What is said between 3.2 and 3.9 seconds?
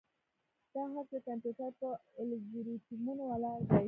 ولاړ دي.